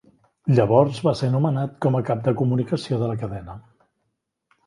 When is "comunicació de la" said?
2.41-3.21